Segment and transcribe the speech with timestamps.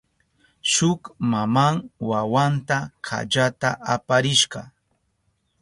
[0.71, 1.01] Shuk
[1.31, 1.75] maman
[2.09, 4.61] wawanta kallata aparishka.